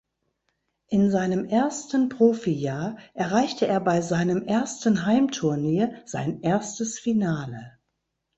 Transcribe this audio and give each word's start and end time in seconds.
In 0.87 1.11
seinem 1.11 1.45
ersten 1.45 2.09
Profijahr 2.09 2.97
erreichte 3.13 3.67
er 3.67 3.79
bei 3.79 4.01
seinem 4.01 4.41
ersten 4.41 5.05
Heimturnier 5.05 6.01
sein 6.07 6.41
erstes 6.41 6.97
Finale. 6.97 7.77